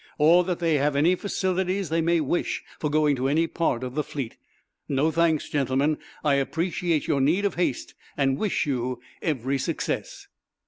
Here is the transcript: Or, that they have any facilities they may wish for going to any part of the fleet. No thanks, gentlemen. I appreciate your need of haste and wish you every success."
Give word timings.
Or, 0.17 0.43
that 0.45 0.57
they 0.57 0.79
have 0.79 0.95
any 0.95 1.13
facilities 1.13 1.89
they 1.89 2.01
may 2.01 2.19
wish 2.21 2.63
for 2.79 2.89
going 2.89 3.15
to 3.17 3.27
any 3.27 3.45
part 3.45 3.83
of 3.83 3.93
the 3.93 4.01
fleet. 4.03 4.35
No 4.89 5.11
thanks, 5.11 5.47
gentlemen. 5.47 5.99
I 6.23 6.33
appreciate 6.37 7.07
your 7.07 7.21
need 7.21 7.45
of 7.45 7.53
haste 7.53 7.93
and 8.17 8.39
wish 8.39 8.65
you 8.65 8.99
every 9.21 9.59
success." 9.59 10.27